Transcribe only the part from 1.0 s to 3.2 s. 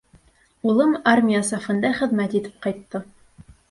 армия сафында хеҙмәт итеп ҡайтты.